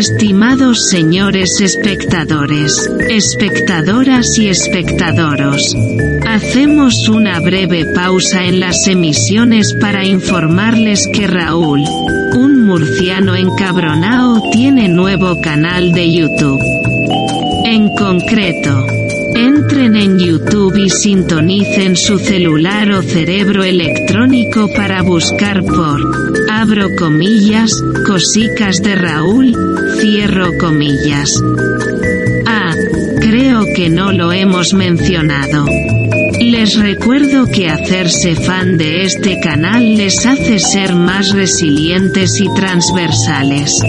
[0.00, 5.76] Estimados señores espectadores, espectadoras y espectadoros,
[6.26, 11.84] hacemos una breve pausa en las emisiones para informarles que Raúl,
[12.34, 16.62] un murciano encabronao, tiene nuevo canal de YouTube.
[17.66, 18.86] En concreto,
[19.34, 27.82] Entren en YouTube y sintonicen su celular o cerebro electrónico para buscar por, abro comillas,
[28.06, 29.56] cosicas de Raúl,
[29.98, 31.42] cierro comillas.
[32.46, 32.74] Ah,
[33.18, 35.64] creo que no lo hemos mencionado.
[36.38, 43.82] Les recuerdo que hacerse fan de este canal les hace ser más resilientes y transversales.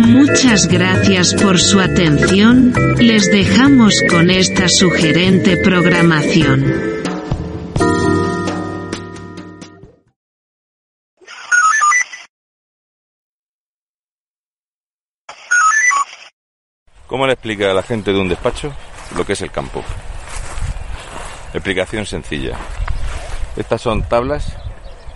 [0.00, 6.89] Muchas gracias por su atención, les dejamos con esta sugerente programación.
[17.10, 18.72] ¿Cómo le explica a la gente de un despacho
[19.16, 19.82] lo que es el campo?
[21.52, 22.56] Explicación sencilla.
[23.56, 24.56] Estas son tablas,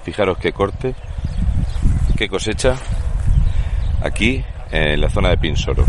[0.03, 0.97] fijaros qué corte,
[2.17, 2.75] qué cosecha,
[4.03, 5.85] aquí en la zona de Pinsoro.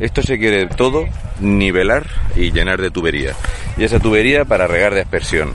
[0.00, 1.04] Esto se quiere todo
[1.40, 3.34] nivelar y llenar de tubería.
[3.76, 5.52] Y esa tubería para regar de aspersión.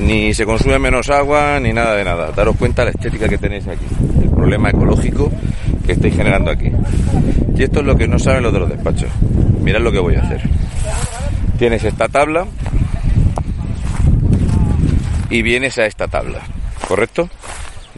[0.00, 2.30] Ni se consume menos agua ni nada de nada.
[2.32, 3.86] Daros cuenta la estética que tenéis aquí.
[4.22, 5.32] El problema ecológico
[5.86, 6.70] que estáis generando aquí.
[7.56, 9.08] Y esto es lo que no saben los de los despachos.
[9.62, 10.42] Mirad lo que voy a hacer.
[11.58, 12.46] Tienes esta tabla
[15.30, 16.40] y vienes a esta tabla.
[16.86, 17.28] ¿Correcto?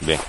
[0.07, 0.21] Bien.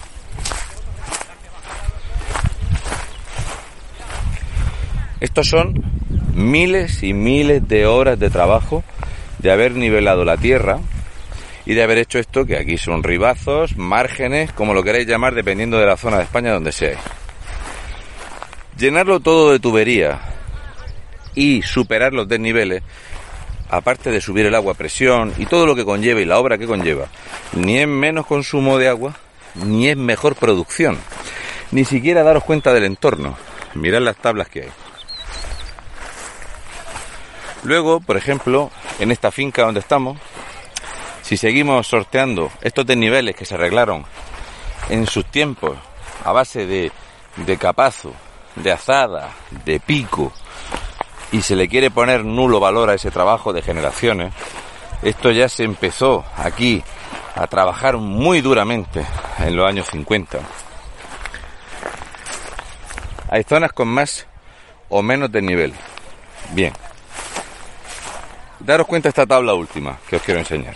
[5.20, 5.84] Estos son
[6.34, 8.84] miles y miles de horas de trabajo
[9.40, 10.80] de haber nivelado la tierra
[11.66, 15.78] y de haber hecho esto, que aquí son ribazos, márgenes, como lo queráis llamar, dependiendo
[15.78, 16.98] de la zona de España donde seáis.
[18.80, 20.22] Llenarlo todo de tubería
[21.36, 22.82] y superar los desniveles,
[23.70, 26.58] aparte de subir el agua a presión y todo lo que conlleva y la obra
[26.58, 27.08] que conlleva,
[27.52, 29.18] ni es menos consumo de agua,
[29.56, 30.98] ni es mejor producción,
[31.72, 33.38] ni siquiera daros cuenta del entorno.
[33.74, 34.70] Mirad las tablas que hay.
[37.64, 40.18] Luego, por ejemplo, en esta finca donde estamos,
[41.22, 44.06] si seguimos sorteando estos desniveles que se arreglaron
[44.88, 45.78] en sus tiempos
[46.24, 46.94] a base de,
[47.46, 48.14] de capazo,
[48.56, 49.32] de azada,
[49.66, 50.32] de pico,
[51.32, 54.34] y se le quiere poner nulo valor a ese trabajo de generaciones,
[55.02, 56.84] esto ya se empezó aquí
[57.36, 59.06] a trabajar muy duramente
[59.40, 60.40] en los años 50.
[63.30, 64.26] Hay zonas con más
[64.90, 65.74] o menos desnivel.
[66.52, 66.74] Bien,
[68.60, 70.76] daros cuenta esta tabla última que os quiero enseñar.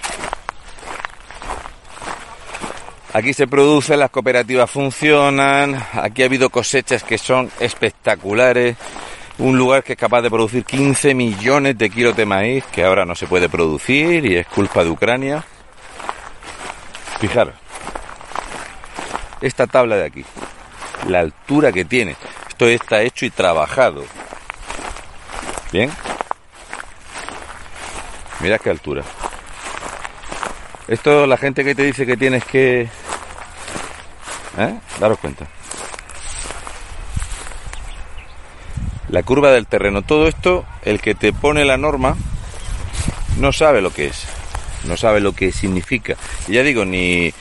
[3.14, 8.76] Aquí se produce, las cooperativas funcionan, aquí ha habido cosechas que son espectaculares,
[9.38, 13.06] un lugar que es capaz de producir 15 millones de kilos de maíz que ahora
[13.06, 15.44] no se puede producir y es culpa de Ucrania.
[17.20, 17.54] Fijaros,
[19.42, 20.26] esta tabla de aquí,
[21.08, 22.16] la altura que tiene,
[22.50, 24.04] esto está hecho y trabajado.
[25.72, 25.92] Bien,
[28.44, 29.04] Mira qué altura.
[30.90, 32.90] Esto la gente que te dice que tienes que...
[34.58, 34.80] ¿Eh?
[35.00, 35.48] Daros cuenta.
[39.10, 40.02] La curva del terreno.
[40.02, 42.16] Todo esto, el que te pone la norma,
[43.40, 44.26] no sabe lo que es.
[44.86, 46.16] No sabe lo que significa.
[46.48, 47.34] Y ya digo, ni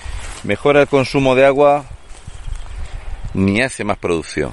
[0.45, 1.85] mejora el consumo de agua,
[3.35, 4.53] ni hace más producción.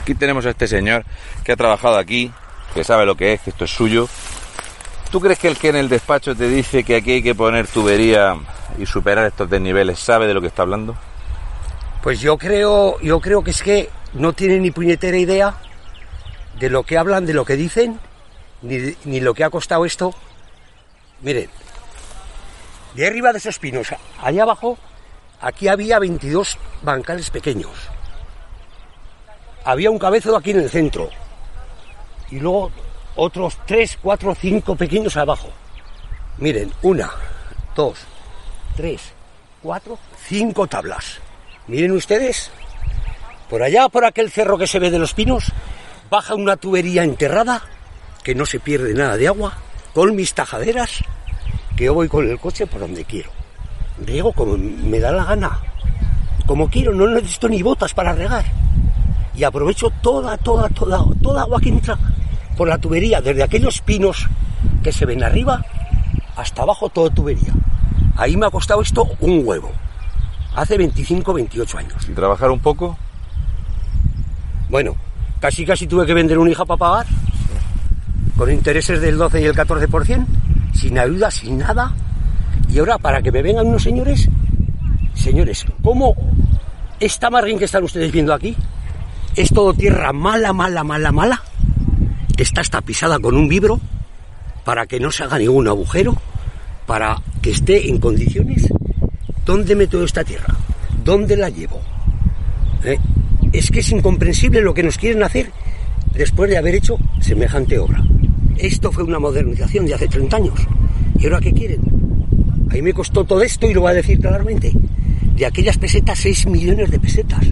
[0.00, 1.04] Aquí tenemos a este señor
[1.44, 2.32] que ha trabajado aquí,
[2.74, 4.08] que sabe lo que es, que esto es suyo,
[5.10, 7.68] ¿Tú crees que el que en el despacho te dice que aquí hay que poner
[7.68, 8.36] tubería
[8.76, 10.96] y superar estos desniveles sabe de lo que está hablando?
[12.06, 15.56] Pues yo creo, yo creo que es que no tiene ni puñetera idea
[16.56, 17.98] de lo que hablan, de lo que dicen,
[18.62, 20.14] ni, ni lo que ha costado esto.
[21.22, 21.50] Miren,
[22.94, 23.88] de arriba de esos pinos,
[24.22, 24.78] allá abajo,
[25.40, 27.72] aquí había 22 bancales pequeños.
[29.64, 31.10] Había un cabezo aquí en el centro.
[32.30, 32.70] Y luego
[33.16, 35.48] otros tres, cuatro, cinco pequeños abajo.
[36.38, 37.10] Miren, una,
[37.74, 37.98] dos,
[38.76, 39.10] tres,
[39.60, 41.18] cuatro, cinco tablas.
[41.68, 42.50] Miren ustedes,
[43.50, 45.52] por allá, por aquel cerro que se ve de los pinos,
[46.08, 47.62] baja una tubería enterrada,
[48.22, 49.54] que no se pierde nada de agua,
[49.92, 51.02] con mis tajaderas,
[51.76, 53.30] que yo voy con el coche por donde quiero.
[53.98, 55.58] Riego como me da la gana,
[56.46, 58.44] como quiero, no necesito ni botas para regar.
[59.34, 61.98] Y aprovecho toda, toda, toda, toda agua que entra
[62.56, 64.28] por la tubería, desde aquellos pinos
[64.84, 65.64] que se ven arriba
[66.36, 67.52] hasta abajo, toda tubería.
[68.16, 69.72] Ahí me ha costado esto un huevo.
[70.56, 72.08] Hace 25, 28 años.
[72.08, 72.96] ¿Y trabajar un poco?
[74.70, 74.96] Bueno,
[75.38, 77.06] casi casi tuve que vender una hija para pagar,
[78.38, 80.26] con intereses del 12 y el 14%,
[80.72, 81.92] sin ayuda, sin nada.
[82.70, 84.30] Y ahora, para que me vengan unos señores,
[85.14, 86.14] señores, ¿cómo
[87.00, 88.56] esta margen que están ustedes viendo aquí
[89.36, 91.42] es todo tierra mala, mala, mala, mala?
[92.34, 93.78] Que está hasta pisada con un vibro
[94.64, 96.16] para que no se haga ningún agujero,
[96.86, 98.66] para que esté en condiciones.
[99.46, 100.56] ¿Dónde meto esta tierra?
[101.04, 101.80] ¿Dónde la llevo?
[102.82, 102.98] ¿Eh?
[103.52, 105.52] Es que es incomprensible lo que nos quieren hacer
[106.12, 108.04] después de haber hecho semejante obra.
[108.58, 110.66] Esto fue una modernización de hace 30 años.
[111.16, 111.80] ¿Y ahora qué quieren?
[112.70, 114.72] Ahí me costó todo esto y lo voy a decir claramente.
[115.36, 117.46] De aquellas pesetas, 6 millones de pesetas.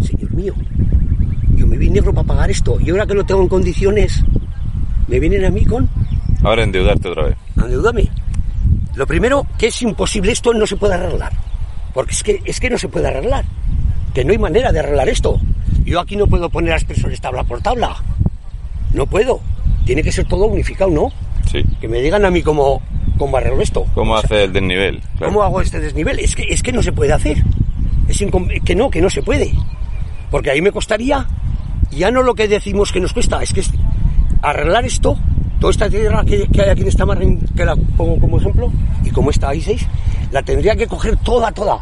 [0.00, 0.54] Señor mío,
[1.56, 4.24] yo me vine negro para pagar esto y ahora que lo tengo en condiciones,
[5.08, 5.88] me vienen a mí con...
[6.44, 7.36] Ahora endeudarte otra vez.
[7.56, 8.08] Endeudame.
[8.94, 11.32] Lo primero, que es imposible, esto no se puede arreglar.
[11.92, 13.44] Porque es que, es que no se puede arreglar.
[14.12, 15.40] Que no hay manera de arreglar esto.
[15.84, 17.96] Yo aquí no puedo poner aspersores tabla por tabla.
[18.92, 19.40] No puedo.
[19.84, 21.12] Tiene que ser todo unificado, ¿no?
[21.50, 21.64] Sí.
[21.80, 22.80] Que me digan a mí cómo,
[23.18, 23.86] cómo arreglo esto.
[23.94, 25.00] ¿Cómo O sea, hace el desnivel?
[25.18, 25.32] Claro.
[25.32, 26.18] ¿Cómo hago este desnivel?
[26.20, 27.42] Es que, es que no se puede hacer.
[28.08, 28.18] Es
[28.64, 29.52] que no, que no se puede.
[30.30, 31.26] Porque ahí me costaría,
[31.90, 33.62] ya no lo que decimos que nos cuesta, es que
[34.42, 35.18] arreglar esto,
[35.60, 38.72] toda esta tierra que, que hay aquí en esta margen, que la pongo como ejemplo,
[39.04, 39.86] y como está ahí seis,
[40.30, 41.80] la tendría que coger toda, toda,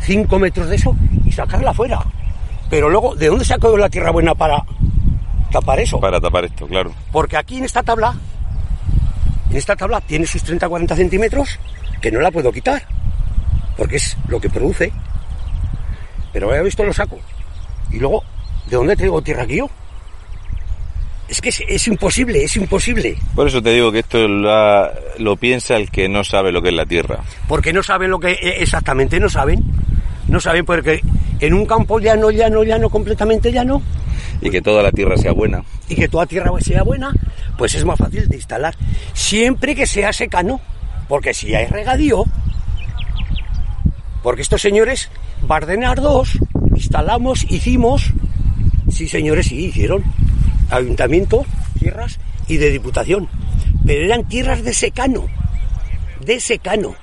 [0.00, 2.00] cinco metros de eso y sacarla fuera.
[2.68, 4.64] Pero luego, ¿de dónde saco yo la tierra buena para
[5.50, 5.98] tapar eso?
[6.00, 6.92] Para tapar esto, claro.
[7.10, 8.14] Porque aquí en esta tabla,
[9.50, 11.58] en esta tabla tiene sus 30-40 centímetros
[12.00, 12.82] que no la puedo quitar,
[13.76, 14.92] porque es lo que produce.
[16.32, 17.18] Pero he visto lo saco.
[17.90, 18.22] Y luego,
[18.68, 19.68] ¿de dónde traigo tierra aquí yo?
[21.30, 23.16] Es que es, es imposible, es imposible.
[23.36, 26.74] Por eso te digo que esto lo, piensa el que no sabe lo que es
[26.74, 27.20] la tierra.
[27.46, 29.62] Porque no saben lo que eh, exactamente, no saben.
[30.26, 31.00] No saben porque
[31.38, 33.80] en un campo llano, llano, llano, completamente llano,
[34.40, 35.62] Y que toda la tierra sea buena.
[35.88, 37.12] y que toda tierra sea buena,
[37.56, 38.74] pues es más fácil de instalar.
[39.12, 40.60] Siempre que sea secano,
[41.08, 42.24] porque si hay regadío,
[44.22, 45.10] porque estos señores,
[45.42, 46.38] Bardenar 2,
[46.74, 48.12] instalamos, hicimos,
[48.90, 50.04] sí señores, sí, hicieron,
[50.70, 51.44] ayuntamiento,
[51.78, 52.18] tierras
[52.48, 53.28] y de diputación,
[53.86, 55.26] pero eran tierras de secano,
[56.20, 56.94] de secano,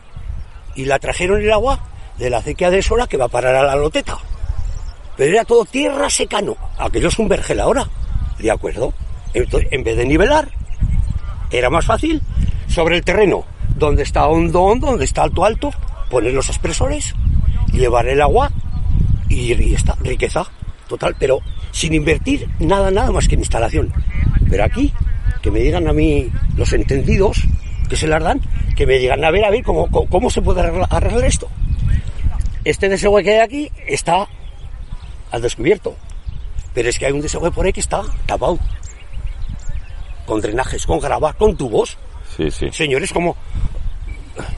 [0.76, 1.80] y la trajeron el agua
[2.18, 4.18] de la acequia de Sola que va a parar a la loteta.
[5.16, 6.56] Pero era todo tierra secano.
[6.78, 7.88] Aquello es un vergel ahora.
[8.38, 8.94] ¿De acuerdo?
[9.34, 10.50] Entonces, en vez de nivelar,
[11.50, 12.22] era más fácil
[12.68, 15.72] sobre el terreno, donde está hondo, hondo, donde está alto, alto,
[16.10, 17.16] poner los expresores,
[17.74, 18.52] llevar el agua
[19.30, 20.46] y, y está, riqueza
[20.88, 21.40] total, pero
[21.78, 23.94] sin invertir nada, nada más que en instalación.
[24.50, 24.92] Pero aquí,
[25.44, 27.44] que me digan a mí los entendidos,
[27.88, 28.42] que se las dan,
[28.76, 31.48] que me digan, a ver, a ver, ¿cómo, cómo, se puede arreglar, arreglar esto?
[32.66, 34.28] Este desagüe que hay aquí está
[35.30, 35.96] al descubierto.
[36.74, 38.58] Pero es que hay un desagüe por ahí que está tapado.
[40.26, 42.00] Con drenajes, con grava, con tubos.
[42.36, 42.70] Sí, sí.
[42.72, 43.38] Señores, como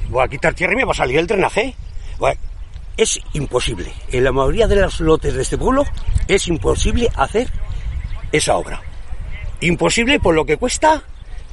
[0.10, 1.76] voy a quitar tierra y me va a salir el drenaje.
[2.18, 2.40] Bueno,
[3.02, 3.92] es imposible.
[4.12, 5.86] En la mayoría de los lotes de este pueblo
[6.28, 7.48] es imposible hacer
[8.32, 8.82] esa obra.
[9.62, 11.02] Imposible por lo que cuesta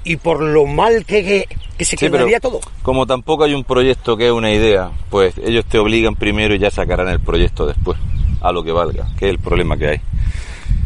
[0.04, 2.60] y por lo mal que, que, que se Sí, quedaría todo.
[2.82, 6.58] como tampoco hay un proyecto que es una idea, pues ellos te obligan primero y
[6.58, 7.98] ya sacarán el proyecto después,
[8.40, 10.00] a lo que valga, que es el problema que hay.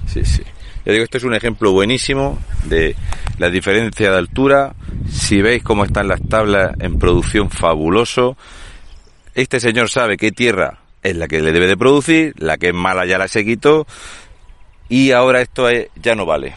[0.07, 0.43] Sí, sí.
[0.87, 2.97] Ya digo, esto es un ejemplo buenísimo de
[3.39, 4.75] la diferencia de altura.
[5.11, 8.39] Si veis cómo están las tablas en producción, fabuloso.
[9.35, 12.75] Este señor sabe qué tierra es la que le debe de producir, la que es
[12.75, 13.87] mala ya la se quitó
[14.89, 16.55] y ahora esto es- ya no vale.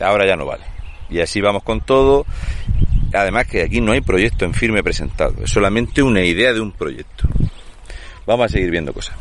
[0.00, 0.64] Ahora ya no vale.
[1.10, 2.24] Y así vamos con todo.
[3.12, 6.72] Además que aquí no hay proyecto en firme presentado, es solamente una idea de un
[6.72, 7.28] proyecto.
[8.26, 9.16] Vamos a seguir viendo cosas.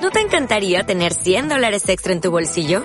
[0.00, 2.84] ¿No te encantaría tener 100 dólares extra en tu bolsillo?